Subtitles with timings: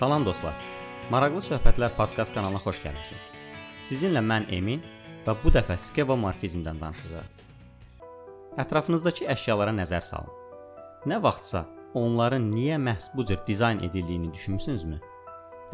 [0.00, 0.54] Salam dostlar.
[1.12, 3.24] Maraqlı söhbətlər podkast kanalına xoş gəlmisiniz.
[3.84, 4.80] Sizinlə mən Emin
[5.26, 7.42] və bu dəfə skevomorfizmdən danışacağıq.
[8.64, 10.32] Ətrafınızdakı əşyalara nəzər salın.
[11.04, 11.66] Nə vaxtsa
[12.00, 15.02] onların niyə məhz bu cür dizayn edildiyini düşünmüsünüzmü?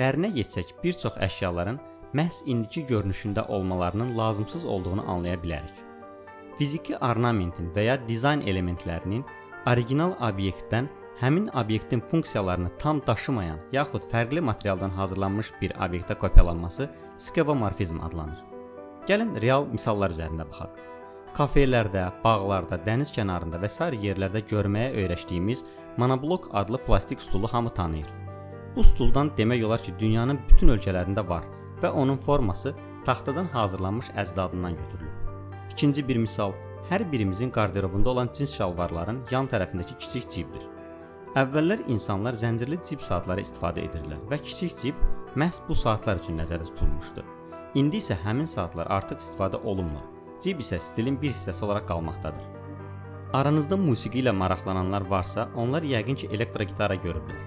[0.00, 1.78] Dərinə getsək, bir çox əşyaların
[2.10, 5.78] məhz indiki görünüşündə olmalarının lazımsız olduğunu anlaya bilərik.
[6.58, 9.22] Fiziki ornamentin və ya dizayn elementlərinin
[9.70, 18.00] orijinal obyektdən həmin obyektin funksiyalarını tam daşımayan yaxud fərqli materialdan hazırlanmış bir obyektə kopyalanması skevomorfizm
[18.00, 18.42] adlanır.
[19.08, 20.76] Gəlin real misallar üzərində baxaq.
[21.36, 25.64] Kafelərdə, bağlarda, dəniz kənarında və sair yerlərdə görməyə öyrəşdiyimiz
[25.96, 28.08] monoblok adlı plastik stulu hamı tanıyır.
[28.76, 31.44] Bu stuldan demək olar ki, dünyanın bütün ölkələrində var
[31.82, 35.12] və onun forması taxtadan hazırlanmış əzdadından götürülüb.
[35.72, 36.52] İkinci bir misal,
[36.90, 40.75] hər birimizin qarderobunda olan cins şalvarların yan tərəfindəki kiçik cibdir.
[41.36, 45.02] Əvvəllər insanlar zəncirli cib saatları istifadə edirdilər və kiçik cib
[45.36, 47.24] məhz bu saatlar üçün nəzərdə tutulmuşdu.
[47.76, 50.06] İndi isə həmin saatlar artıq istifadə olunmur.
[50.40, 52.48] Cib isə stilin bir hissəsi olaraq qalmaqdadır.
[53.36, 57.42] Aranızda musiqi ilə maraqlananlar varsa, onlar yəqin ki, elektro gitara görüblər.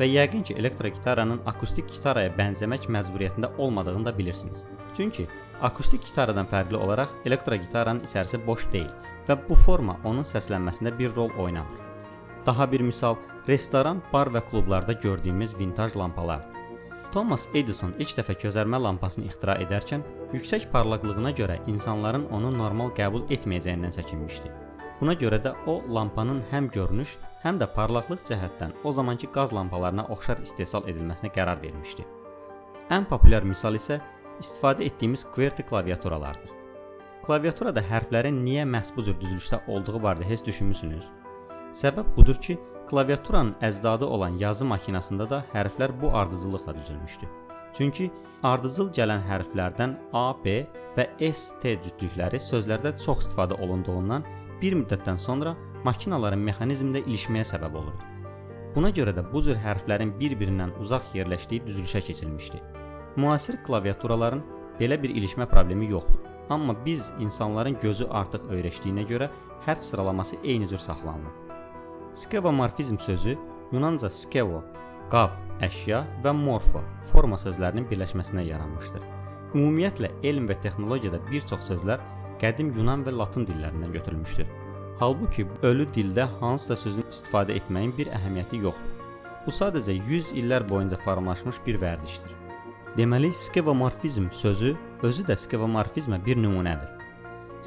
[0.00, 4.66] Və yəqin ki, elektro gitaranın akustik gitaraya bənzəmək məcburiyyətində olmadığını da bilirsiniz.
[4.96, 5.28] Çünki
[5.62, 8.90] akustik gitaradan fərqli olaraq elektro gitaranın içərisi boş deyil
[9.30, 11.87] və bu forma onun səslənməsində bir rol oynamır.
[12.48, 16.54] Daha bir misal, restoran, bar və klublarda gördüyümüz vintaj lampalardır.
[17.12, 20.00] Thomas Edison ilk dəfə közərmə lampasını ixtira edərkən
[20.32, 24.54] yüksək parlaqlığına görə insanların onu normal qəbul etməyəcəyindən çəkinmişdi.
[25.02, 30.08] Buna görə də o lampanın həm görünüş, həm də parlaqlıq cəhətdən o zamankı qaz lampalarına
[30.16, 32.08] oxşar istehsal edilməsinə qərar vermişdi.
[32.88, 34.00] Ən populyar misal isə
[34.40, 36.56] istifadə etdiyimiz QWERTY klaviaturalardır.
[37.28, 41.27] Klaviaturada hərflərin niyə məhz bu cür düzülüşdə olduğu barədə heç düşünmüsünüz?
[41.76, 47.28] Səbəb budur ki, klaviaturanın əcdadı olan yazı maşınasında da hərflər bu ardıcıllıqla düzülmüşdü.
[47.74, 48.10] Çünki
[48.42, 54.24] ardıcıl gələn hərflərdən A, B və S, T cütlükləri sözlərdə çox istifadə olunduğundan
[54.62, 58.04] bir müddətdən sonra maşınların mexanizmində ilişməyə səbəb olurdu.
[58.74, 62.62] Buna görə də bu cür hərflərin bir-birindən uzaq yerləşdiyi düzülüşə keçilmişdi.
[63.16, 64.42] Müasir klaviaturaların
[64.80, 66.24] belə bir ilişmə problemi yoxdur.
[66.50, 69.28] Amma biz insanların gözü artıq öyrəşdiyinə görə
[69.66, 71.47] hərf sıralaması eyni cür saxlanılır.
[72.18, 73.38] Skevomorfizm sözü
[73.72, 74.64] Yunanca skevo,
[75.10, 76.80] qab, əşya və morfo,
[77.12, 79.02] forma sözlərinin birləşməsindən yaranmışdır.
[79.54, 82.00] Ümumiyyətlə elm və texnologiyada bir çox sözlər
[82.40, 84.48] qədim Yunan və Latın dillərindən götürülmüşdür.
[84.98, 89.04] Halbuki ölü dildə hansısa sözün istifadə etməyin bir əhəmiyyəti yoxdur.
[89.46, 92.32] Bu sadəcə 100 illər boyunca formalaşmış bir vərdişdir.
[92.96, 94.72] Deməli, skevomorfizm sözü
[95.06, 96.98] özü də skevomorfizmə bir nümunədir.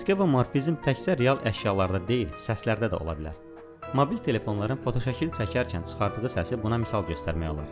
[0.01, 3.40] Skevomorfizm təkcə real əşyalarda deyil, səslərdə də ola bilər.
[3.91, 7.66] Mobil telefonların fotoşəkil çəkərkən çıxardığı səsi buna misal göstərmək olar.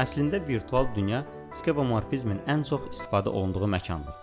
[0.00, 1.18] Əslində virtual dünya
[1.58, 4.14] skevomorfizmin ən çox istifadə olunduğu məkandır.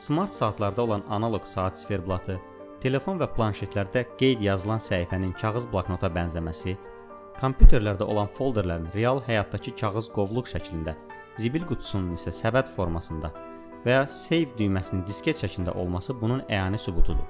[0.00, 2.38] Smart saatlarda olan analoq saat siferblatı,
[2.80, 6.78] telefon və planşetlərdə qeyd yazılan səhifənin kağız bloknota bənzəməsi,
[7.36, 10.96] kompüterlərdə olan folderlərin real həyatdakı kağız qovluq şəklində,
[11.36, 13.34] zibil qutusunun isə səbət formasında
[13.84, 17.28] və ya save düyməsinin disket şəklində olması bunun əyani sübutudur.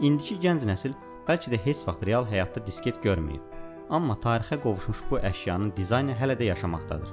[0.00, 0.96] İndiki gənc nəsil
[1.30, 3.42] bəlkə də heç vaxt real həyatda disket görməyib.
[3.90, 7.12] Amma tarixə qovuşmuş bu əşyanın dizaynı hələ də yaşamaqdadır.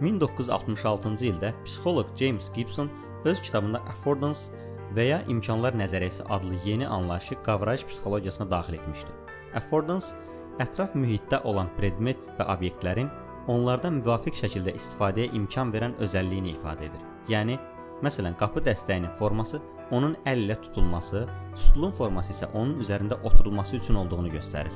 [0.00, 2.90] 1966-cı ildə psixoloq James Gibson
[3.24, 4.52] öz kitabında affordance
[4.96, 9.14] və ya imkanlar nəzəriyyəsi adlı yeni anlayışı qavrayış psixologiyasına daxil etmişdi.
[9.54, 10.12] Affordance
[10.60, 13.08] ətraf mühitdə olan predmet və obyektlərin
[13.52, 17.02] onlardan müvafiq şəkildə istifadəyə imkan verən özəlliyini ifadə edir.
[17.32, 17.56] Yəni,
[18.04, 19.60] məsələn, qapı dəstəyinin forması
[19.94, 24.72] onun əl ilə tutulması, stulun forması isə onun üzərində oturulması üçün olduğunu göstərir.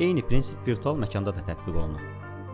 [0.00, 2.04] Eyni prinsip virtual məkanda da tətbiq olunur.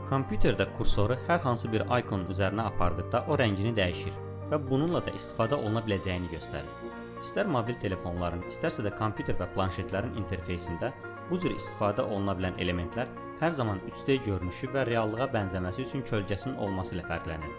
[0.09, 4.17] Kompüterdə kursoru hər hansı bir ikonun üzərinə apardıqda o rəngini dəyişir
[4.51, 6.91] və bununla da istifadə oluna biləcəyini göstərir.
[7.21, 10.93] İstər mobil telefonların, istərsə də kompüter və planşetlərin interfeysində
[11.31, 13.11] bu cür istifadə oluna bilən elementlər
[13.41, 17.53] hər zaman 3D görünüşü və reallığa bənzəməsi üçün kölgəsinin olması ilə fərqlənir.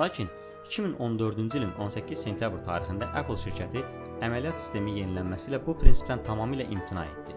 [0.00, 0.30] Lakin
[0.68, 3.82] 2014-cü ilin 18 sentyabr tarixində Apple şirkəti
[4.24, 7.36] əməliyyat sistemi yenilənməsi ilə bu prinsipdən tamamilə imtina etdi.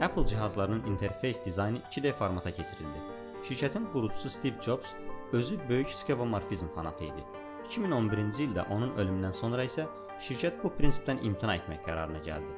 [0.00, 3.02] Apple cihazlarının interfeys dizaynı 2D formata keçirildi.
[3.48, 4.94] Şirkətin qurucusu Steve Jobs
[5.32, 7.24] özü böyük skevomorfizm fanatı idi.
[7.68, 9.86] 2011-ci ildə onun ölümündən sonra isə
[10.20, 12.56] şirkət bu prinsipdən imtina etmək qərarına gəldi.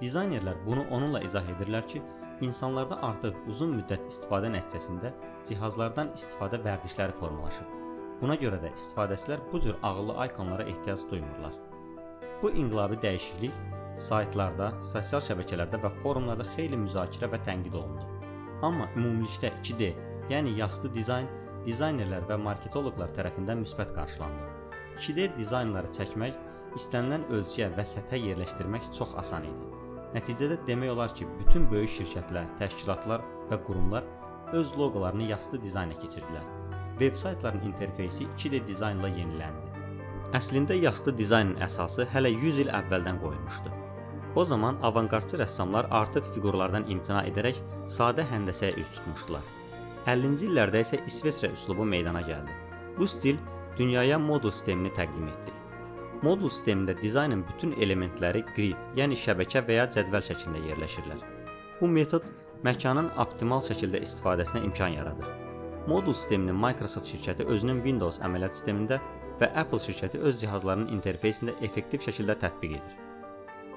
[0.00, 2.02] Dizaynerlər bunu onunla izah edirlər ki,
[2.40, 5.12] insanlarda artıq uzun müddət istifadə nəticəsində
[5.48, 7.79] cihazlardan istifadə vərdişləri formalaşıb.
[8.20, 11.54] Buna görə də istifadəçilər bu cür ağıllı ikonlara ehtiyac duymurlar.
[12.42, 13.54] Bu inqilabi dəyişiklik
[14.00, 18.04] saytlarda, sosial şəbəkələrdə və forumlarda xeyli müzakirə və tənqid olundu.
[18.62, 19.90] Amma ümumilikdə 2D,
[20.32, 21.28] yəni yastı dizayn
[21.64, 24.48] dizaynerlər və marketoloqlar tərəfindən müsbət qarşılandı.
[25.00, 26.36] 2D dizaynları çəkmək,
[26.76, 29.68] istənilən ölçüyə və səthə yerləşdirmək çox asan idi.
[30.14, 34.04] Nəticədə demək olar ki, bütün böyük şirkətlər, təşkilatlar və qurumlar
[34.52, 36.69] öz loqolarını yastı dizayna keçirdilər.
[37.00, 39.70] Veb-saytların interfeysi 2D dizaynla yeniləndi.
[40.36, 43.72] Əslində yastı dizaynın əsası hələ 100 il əvvəldən qoyulmuşdu.
[44.36, 47.58] O zaman avangardçı rəssamlar artıq fiqurlardan imtina edərək
[47.96, 49.42] sadə həndəsəyə üz tutmuşdular.
[50.06, 52.54] 50-ci illərdə isə İsveçrə üslubu meydana gəldi.
[52.98, 53.40] Bu stil
[53.78, 55.56] dünyaya modul sistemini təqdim etdi.
[56.22, 61.22] Modul sistemində dizaynın bütün elementləri grid, yəni şəbəkə və ya cədvəl şəklində yerləşirlər.
[61.80, 62.26] Bu metod
[62.62, 65.49] məkanın optimal şəkildə istifadəsinə imkan yaradır.
[65.88, 68.98] Modul sistemini Microsoft şirkəti özünün Windows əməliyyat sistemində
[69.40, 72.96] və Apple şirkəti öz cihazlarının interfeysində effektiv şəkildə tətbiq edir.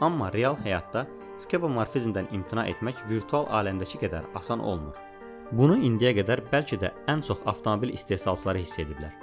[0.04, 1.06] Amma real həyatda
[1.40, 4.98] skevomorfizmdən imtina etmək virtual aləmdəki qədər asan olmur.
[5.52, 9.14] Bunu indiyə qədər bəlkə də ən çox avtomobil istehsalçıları hiss ediblər.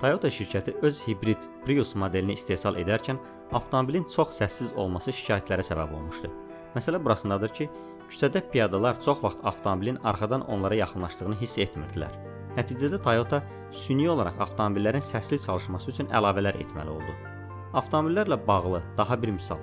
[0.00, 3.20] Toyota şirkəti öz hibrid Prius modelini istehsal edərkən
[3.52, 6.32] avtomobilin çox səssiz olması şikayətlərə səbəb olmuşdu.
[6.74, 7.68] Məsələ burasındadır ki,
[8.12, 12.14] küçədə piyadalar çox vaxt avtomobilin arxadan onlara yaxınlaşdığını hiss etmirdilər.
[12.56, 13.40] Nəticədə Toyota
[13.72, 17.14] süni olaraq avtomobillərin səsli çalışması üçün əlavələr etməli oldu.
[17.72, 19.60] Avtomobillərlə bağlı daha bir misal.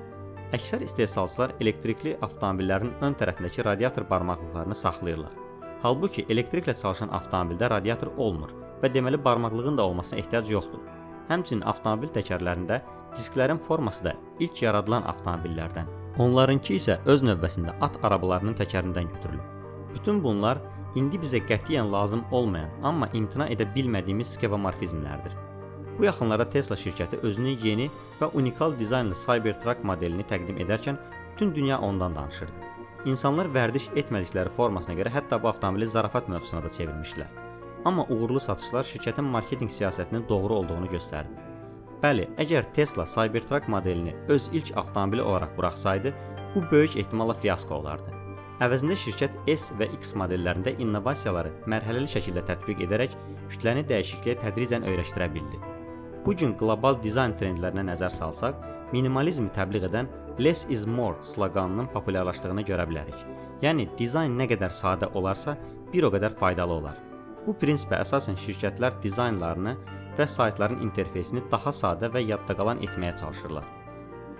[0.57, 5.36] Əksər istehsalçılar elektrikli avtomobillərin ön tərəfindəki radiator barmaqlıqlarını saxlayırlar.
[5.84, 10.81] Halbuki elektriklə çalışan avtomobildə radiator olmur və deməli barmaqlığın da olmasına ehtiyac yoxdur.
[11.30, 12.81] Həmçinin avtomobil təkərlərində
[13.13, 15.86] disklərin forması da ilk yaradılan avtomobillərdən,
[16.19, 19.45] onlarınki isə öz növbəsində at arabalarının təkərindən götürülüb.
[19.94, 20.60] Bütün bunlar
[21.00, 25.36] indi bizə qətiyyən lazım olmayan, amma imtina edə bilmədiyimiz skevomorfizmlərdir.
[26.00, 27.89] Bu yaxınlarda Tesla şirkəti özünün yeni
[28.21, 31.00] və unikal dizaynlı Cybertruck modelini təqdim edərkən
[31.33, 32.69] bütün dünya ondan danışırdı.
[33.06, 37.30] İnsanlar vərdiş etmədikləri formasına görə hətta bu avtomobili zarafat mövzusuna da çevirmişdilər.
[37.86, 41.49] Amma uğurlu satışlar şirkətin marketinq siyasətinin doğru olduğunu göstərdi.
[42.00, 46.13] Bəli, əgər Tesla Cybertruck modelini öz ilk avtomobili olaraq buraxsaydı,
[46.54, 48.13] bu böyük ehtimalla fiasko olardı.
[48.63, 53.18] Əvəzində şirkət S və X modellərində innovasiyaları mərhələli şəkildə tətbiq edərək
[53.51, 55.60] kütləni dəyişikliyə tədricən öyrəşdirə bildi.
[56.24, 58.56] Bu gün qlobal dizayn trendlərinə nəzər salsaq,
[58.96, 60.07] minimalizmi təbliğ edən
[60.40, 63.28] less is more sloqanının populyarlaşdığını görə bilərik.
[63.60, 65.57] Yəni dizayn nə qədər sadə olarsa,
[65.92, 67.00] bir o qədər faydalı olar.
[67.44, 69.75] Bu prinsipə əsasən şirkətlər dizaynlarını
[70.19, 73.66] və saytların interfeysini daha sadə və yadda qalan etməyə çalışırlar.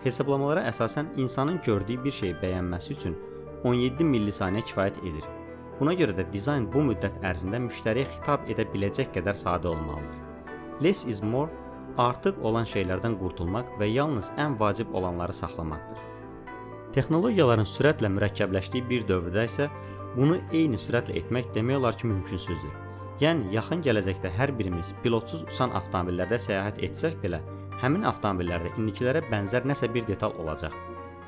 [0.04, 3.18] Hesablamalara əsasən insanın gördüyü bir şeyi bəyənməsi üçün
[3.64, 5.26] 17 millisaniyə kifayət edir.
[5.80, 10.20] Buna görə də dizayn bu müddət ərzində müştəriyə xitab edə biləcək qədər sadə olmalıdır.
[10.84, 11.52] Less is more
[12.00, 16.04] artıq olan şeylərdən qurtulmaq və yalnız ən vacib olanları saxlamaqdır.
[16.96, 19.68] Texnologiyaların sürətlə mürəkkəbləşdiyi bir dövrdə isə
[20.16, 22.89] bunu eyni sürətlə etmək demək olar ki, mümkünsüzdür.
[23.20, 27.42] Yəni yaxın gələcəkdə hər birimiz pilotsuz uçan avtomobillərdə səyahət etsək belə,
[27.82, 30.72] həmin avtomobillərdə indikilərə bənzər nəsə bir detal olacaq.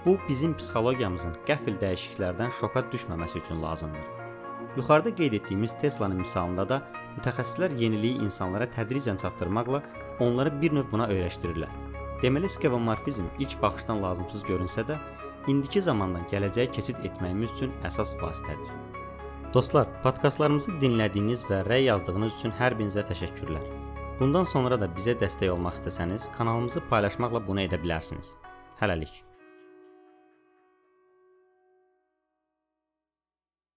[0.05, 4.05] Bu bizim psixologiyamızın qəfil dəyişikliklərdən şoka düşməməsi üçün lazımdır.
[4.77, 6.77] Yuxarıda qeyd etdiyimiz Tesla-nın misalında da
[7.17, 9.81] mütəxəssislər yeniliyi insanlara tədricən çatdırmaqla
[10.23, 11.73] onları bir növ buna öyrəşdirirlər.
[12.23, 14.95] Deməli, skevomorfizm ilk baxışdan lazımsız görünsə də,
[15.51, 18.80] indiki zamandan gələcəyə keçid etməyimiz üçün əsas vasitədir.
[19.51, 23.65] Dostlar, podkastlarımızı dinlədiyiniz və rəy yazdığınız üçün hər birinizə təşəkkürlər.
[24.21, 28.31] Bundan sonra da bizə dəstək olmaq istəsəniz, kanalımızı paylaşmaqla bunu edə bilərsiniz.
[28.79, 29.11] Hələlik.